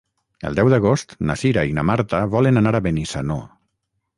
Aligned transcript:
El 0.49 0.55
deu 0.59 0.69
d'agost 0.73 1.13
na 1.31 1.35
Cira 1.41 1.65
i 1.73 1.77
na 1.81 1.85
Marta 1.91 2.23
volen 2.33 2.63
anar 2.63 2.75
a 2.79 2.83
Benissanó. 2.89 3.39